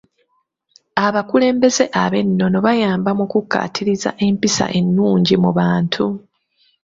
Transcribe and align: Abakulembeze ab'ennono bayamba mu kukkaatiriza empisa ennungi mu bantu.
Abakulembeze 1.05 1.83
ab'ennono 2.03 2.57
bayamba 2.65 3.11
mu 3.19 3.25
kukkaatiriza 3.31 4.09
empisa 4.25 4.65
ennungi 4.79 5.35
mu 5.43 5.51
bantu. 5.59 6.05